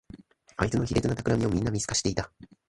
[0.57, 2.31] あいつの卑劣なたくらみをみんな見透かしていた